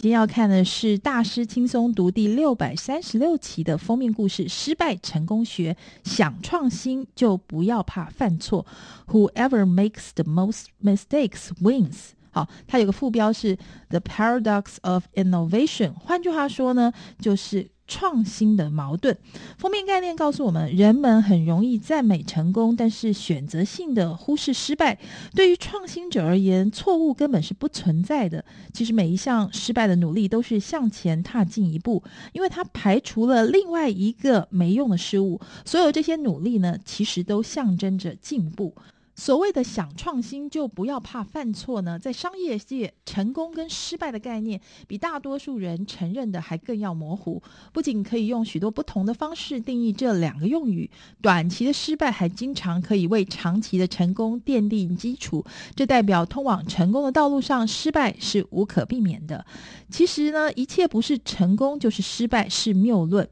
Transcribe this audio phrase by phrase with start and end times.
[0.00, 5.76] 今天要看的是大师轻松读第六百三十六期的封面故事《失败成功学》，
[6.08, 8.64] 想创新就不要怕犯错。
[9.08, 12.10] Whoever makes the most mistakes wins。
[12.30, 13.58] 好，它有个副标是
[13.88, 15.94] The Paradox of Innovation。
[15.94, 17.68] 换句话说呢，就是。
[17.88, 19.16] 创新的矛盾。
[19.56, 24.98] 封面概念告诉我们，人们很容易赞美成功，但是选择性的忽视失败。
[25.34, 28.44] 对于创新者而言，错误根本是不存在的。
[28.72, 35.40] 其实每一项失败的努力都是向前踏进一步，因为它排除了另外一个没用的事物。
[35.64, 38.74] 所有这些努力呢，其实都象征着进步。
[39.18, 47.42] 所谓的想创新就不要怕犯错呢，在商业界，成功跟失败的概念比大多数人承认的还更要模糊。
[47.72, 50.88] 不仅可以用许多不同的方式定义这两个用语，
[51.20, 55.44] 短期的失败还经常可以为长期的成功奠定基础。
[55.74, 59.44] 这代表通往成功的道路上，失败是无可避免的。
[59.90, 63.28] 其实呢，一切不是成功就是失败是谬论，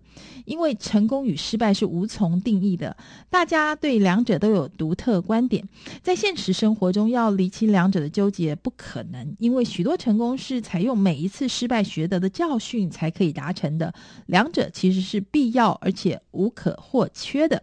[0.47, 2.97] 因为成功与失败是无从定义的。
[3.31, 5.65] 大家对两者都有独特观点。
[6.03, 13.93] 在现实生活中，要厘清两者的纠结不可能，因为许多成功是采用每一次失败学得的教训才可以达成的。
[14.27, 17.63] 两者其实是必要而且无可或缺的。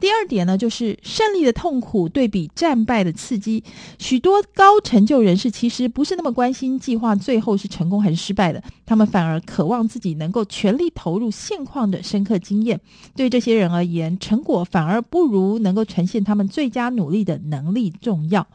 [0.00, 3.62] 第二点呢，就是胜利的痛苦对比战败的刺激。
[3.98, 12.78] 许多高成就人士其实不是那么关心计划最后是成功还是失败的，他们反而渴望自己能够全力投入现况的深刻经验。
[13.16, 18.46] 对这些人而言，成果反而不如能够呈现他们最佳努力的能力重要。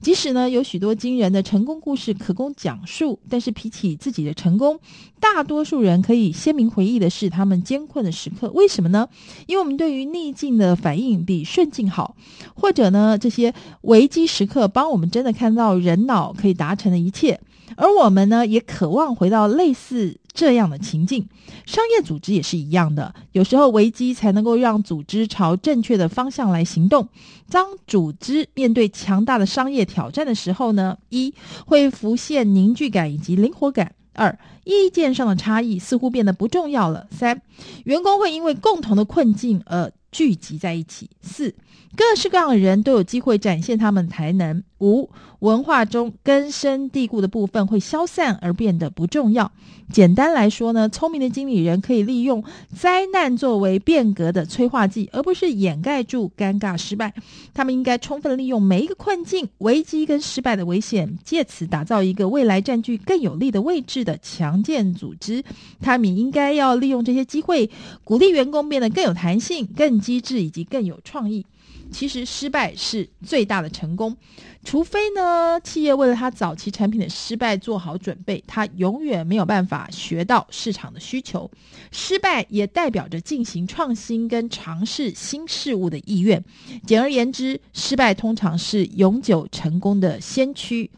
[0.00, 4.80] 即使呢，有许多惊人的成功故事可供讲述，但是比起自己的成功，
[5.20, 8.50] 大多数人可以鲜明回忆的是他们艰困的时刻。
[8.52, 9.06] 为什么呢？
[9.46, 12.16] 因为我们对于逆境的反应比顺境好，
[12.54, 17.38] 或者呢，这些危机时刻帮我们真的看到人脑可以达成的一切，
[17.76, 20.16] 而我们呢，也渴望回到类似。
[20.32, 21.28] 这样的情境，
[21.66, 23.12] 商业组织也是一样的。
[23.32, 27.08] 有时候危机才能够让组织朝正确的方向来行动。
[27.50, 31.34] 当组织面对强大的商业挑战的时候呢，一
[31.66, 37.42] 会浮现凝聚感以及灵活感；二意见上的差异似乎变得不重要了；三
[37.84, 41.54] 员工会因为共同的困境而聚集在一起；四
[41.96, 44.62] 各式各样的人都有机会展现他们才能。
[44.80, 45.10] 五、
[45.40, 49.52] 文化中根深蒂固的部分会消散而变得不重要。
[49.92, 57.12] 简单来说呢，聪明的经理人可以利用灾难作为变革的催化剂，而不是掩盖住尴尬失败。
[57.52, 65.42] 他们应该充分利用每一个困境、危机跟失败的危险，借此打造一个未来占据更有利的位置的强健组织。
[65.80, 67.68] 他们应该要利用这些机会，
[68.04, 71.44] 鼓励员工变得更有弹性、更机智以及更有创意。
[71.90, 74.16] 其实失败是最大的成功，
[74.64, 81.50] 除非呢，企业为了它早期产品的失败做好准备，它永远没有办法学到市场的需求。
[81.90, 86.42] 失败也代表着进行创新跟尝试新事物的意愿。
[86.86, 90.90] 简而言之，失败通常是永久成功的先驱。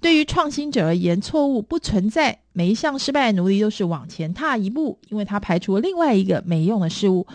[0.00, 7.26] 对于创新者而言，错误不存在，每一项失败的努力都是往前踏一步，因为它排除了另外一个没用的事物。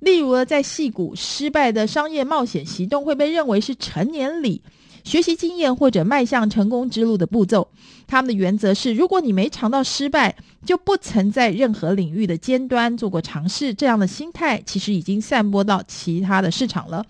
[0.00, 4.60] 例如呢，在戏骨失败的商业冒险行动会被认为是成年礼。
[5.06, 7.68] 学习经验或者迈向成功之路的步骤，
[8.08, 10.34] 他们的原则是：如果你没尝到失败，
[10.64, 13.72] 就不曾在任何领域的尖端做过尝试。
[13.72, 17.06] 这样的心态其实已经散播到其他的市场了。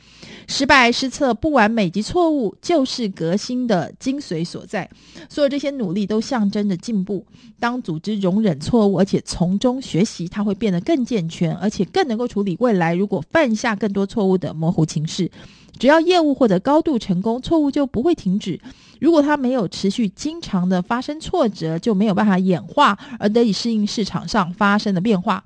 [0.46, 4.86] 失败、失策、不完美及错误，就是革新的精髓所在。
[5.30, 7.24] 所有这些努力都象征着进步。
[7.58, 15.30] 当组织容忍错误，而且从中学习，它会变得更健全，而且更能够处理未来如果犯下更多错误的模糊情势。
[15.78, 18.60] 只要业务或者高度成功，错误就不会停止。
[18.98, 25.44] 如果它没有持续经常的发生挫折，就没有办法演化而得以适应市场上发生的变化。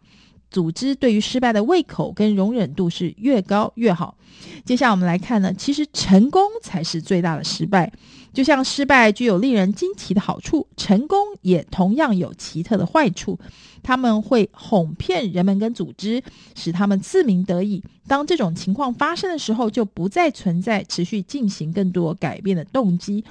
[0.51, 4.17] 组织对于失败的胃口跟容忍度是越高越好。
[4.65, 7.93] 接下来我们来看呢，其实成功才是最大的失败。
[8.33, 13.39] 就像失败具有令人惊奇的好处，成功也同样有奇特的坏处。
[13.83, 16.23] 他们会哄骗人们跟组织，
[16.55, 17.83] 使他们自鸣得意。
[18.07, 23.25] 当这种情况发生的时候，就不再存在持续进行更多改变的动机，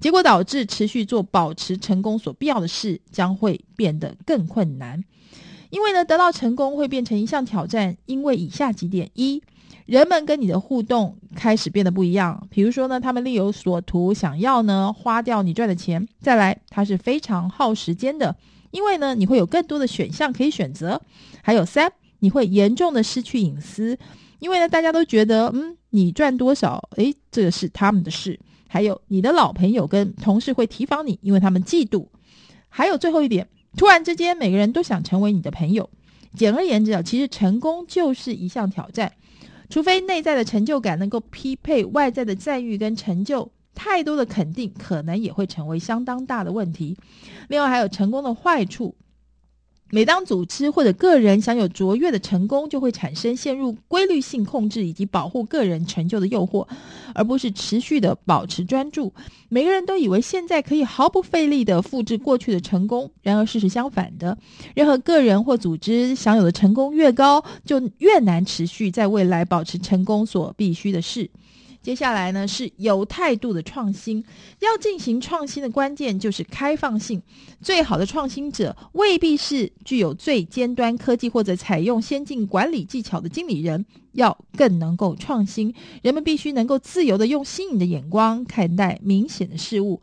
[0.00, 5.04] 结果导致持续做保持成功所必要的事将会变得更困难。
[5.70, 9.42] 因为呢，得到成功会变成一项挑战，因为以下几点：一。
[9.86, 16.06] 人们跟你的互动开始变得不一样，比如说呢，他们另有所图，想要呢花掉你赚的钱。
[16.20, 18.36] 再来，它是非常耗时间的，
[18.70, 21.00] 因为呢，你会有更多的选项可以选择。
[21.42, 21.90] 还有三，
[22.20, 23.98] 你会严重的失去隐私，
[24.38, 28.38] 因为呢，大家都觉得，嗯，你赚多少，诶，这个是他们的事。
[28.68, 32.06] 还有，你的老朋友跟同事会提防你，因为他们嫉妒。
[32.68, 35.88] 还有最后一点，突然之间每个人都想成为你的朋友。
[36.36, 39.12] 简而言之啊，其实成功就是一项挑战，
[39.68, 46.96] 除非内在的成就感能够匹配外在的赞誉跟成就，太多的肯定可能也会成为相当大的问题。
[47.48, 48.94] 另外还有成功的坏处。
[49.90, 56.66] 每当组织或者个人享有卓越的成功，就会产生陷入规律性控制以及保护个人成就的诱惑，
[57.14, 59.12] 而不是持续的保持专注。
[59.48, 64.38] 每个人都以为现在可以毫不费力的复制过去的成功，然而事实相反的，
[64.74, 71.28] 任何个人或组织享有的成功越高，就越难持续在未来保持成功所必须的事。
[71.82, 74.22] 接下来呢，是有态度的创新。
[74.60, 77.22] 要进行创新的关键就是开放性。
[77.62, 85.74] 最好的创新者未必是具有最尖端科技或者采用先进管理技巧的经理人，要更能够创新。
[86.02, 90.00] 人们必须能够自由的用新颖的眼光看待明显的事物。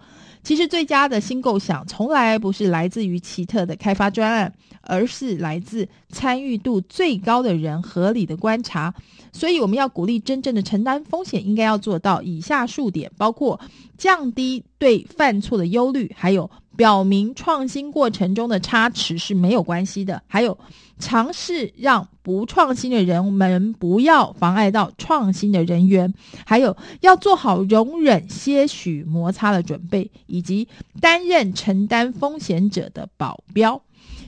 [0.47, 8.93] 其实，最佳的新构想从来不是来自于奇特的开发专案，而是来自参与度最高的人合理的观察。
[9.33, 13.59] 所以，我们要鼓励真正的承担风险，应该要做到以下数点：包括
[13.97, 20.57] 降低对犯错的忧虑，还有表明创新过程中的差池是没有关系的，还有
[20.99, 26.13] 尝试让不创新的人们不要妨碍到创新的人员，
[26.45, 30.67] 还有要做好容忍些许摩擦的准备，以及
[31.01, 33.81] 担任承担风险者的保镖。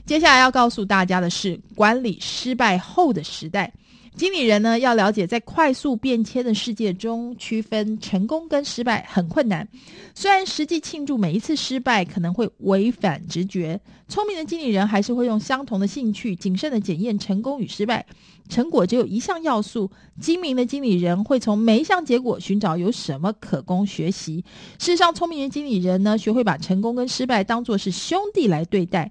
[0.04, 3.72] 接下来要告诉大家的是，管理失败后的时代。
[4.20, 9.66] 经理人呢，要了解，在快速变迁的世界中，区分成功跟失败很困难。
[10.14, 18.04] 虽然实际庆祝每一次失败可能会违反直觉，聪明的经理人还是会用相同的兴趣，谨慎地检验成功与失败。
[18.50, 19.90] 成果只有一项要素，
[20.20, 24.44] 精明的经理人会从每一项结果寻找有什么可供学习。
[24.78, 29.10] 事实上，聪明的经理人呢，学会把成功跟失败当作是兄弟来对待。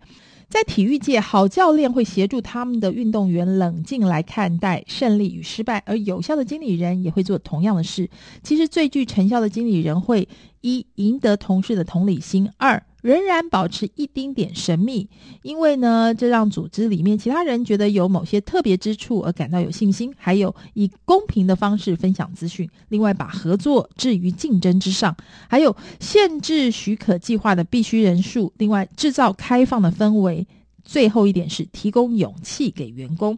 [0.50, 8.10] 在体育界，好教练会协助他们的运动员冷静来看待胜利与失败，而有效的经理人也会做同样的事。
[8.42, 10.28] 其实，最具成效的经理人会
[10.62, 12.84] 一赢得同事的同理心，二。
[13.02, 15.08] 仍然保持一丁点神秘，
[15.42, 20.14] 因为呢，这让组织里面其他人觉得有某些特别之处而感到有信心。
[20.18, 25.16] 还有以公平的方式分享资讯，另外把合作置于竞争之上，
[25.48, 30.46] 还有限制许可计划的必须人数，另外制造开放的氛围。
[30.84, 33.38] 最后一点是提供勇气给员工。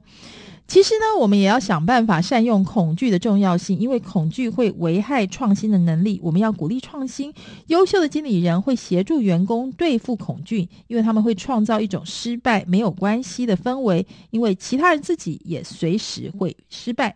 [0.72, 6.18] 其实呢，我们也要想办法善用恐惧的重要性，因为恐惧会危害创新的能力。
[6.24, 7.34] 我们要鼓励创新，
[7.68, 17.14] 优秀的经理人会协助员工对付恐惧，因为他们会创造一种失败没有关系的氛围，因为其他人自己也随时会失败。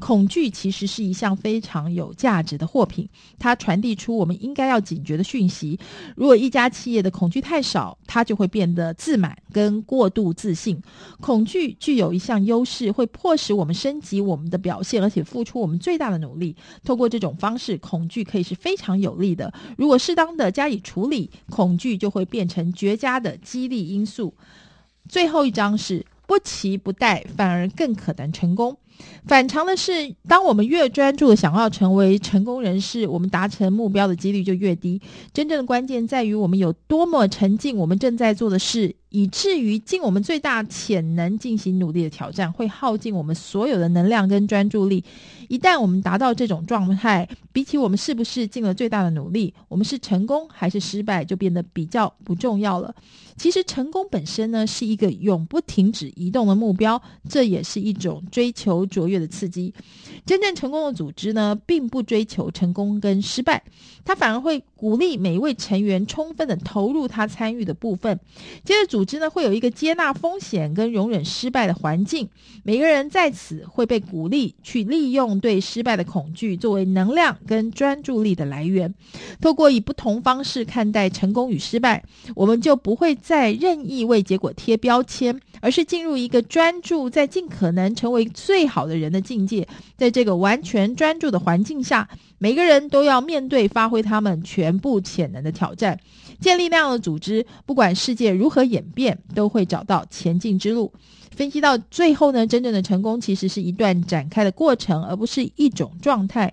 [0.00, 5.76] 恐惧其实是一项非常有价值的货品，它传递出我们应该要警觉的讯息。
[6.14, 10.80] 如果一家企业的恐惧太少，它就会变得自满跟过度自信。
[11.20, 16.54] 恐惧具有一项优势，会迫使我们升级我们的表现，而且付出我们最大的努力。
[16.84, 19.52] 透过这种方式，恐惧可以是非常有利的。
[19.76, 24.34] 如果适当的加以处理，恐惧就会变成绝佳的激励因素。
[25.08, 28.76] 最后一章是不期不待，反而更可能成功。
[29.26, 35.00] 反常的是，当我们越专注的想要成为成功人士，我们达成目标的几率就越低。
[35.32, 38.96] 真正的关键在于我们有多么沉浸我们正在做的事。
[39.10, 45.02] 以至于尽我们最大潜能进行努力的挑战，会耗尽我们所有的能量跟专注力。
[45.48, 52.94] 一旦我们达到这种状态，比起我们是不是尽了最大的努力，我们是成功还是失败，就变得比较不重要了。
[53.36, 59.72] 其实成功本身呢，是一个永不停止移动的目标，这也是一种追求卓越的刺激。
[60.28, 63.62] 真正成功的组织呢，并不追求成功跟失败，
[64.04, 68.20] 他反而会鼓励每一位成员充分的投入他参与的部分。
[68.62, 72.28] 接着组织呢，会有一个接纳风险跟容忍失败的环境，
[72.62, 78.94] 每个人在此会被鼓励去利用对失败的恐惧作为能量跟专注力的来源。
[79.40, 82.04] 透过以不同方式看待成功与失败，
[82.36, 89.66] 我们就不会再任意为结果贴标签，而是进入一个专注在尽可能成为最好的人的境界。
[89.96, 92.08] 在这个完全专注的环境下，
[92.38, 95.96] 每个人都要面对发挥他们全部潜能的挑战。
[96.40, 100.92] 建立那样的组织，不管世界如何演变，都会找到前进之路。
[101.38, 106.52] 分析到最后呢，真正的成功其实是一段展开的过程，而不是一种状态。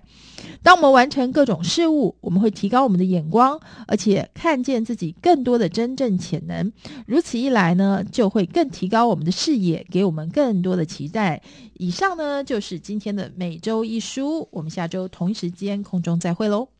[0.62, 6.72] 当我们完成各种事物，我们会提高我们的眼光，而且看见自己更多的真正潜能。
[7.04, 11.42] 如此一来呢，就会更提高我们的视野，给我们更多的期待。
[11.74, 14.46] 以上呢，就是今天的每周一书。
[14.52, 16.75] 我们下周同一时间空中再会喽。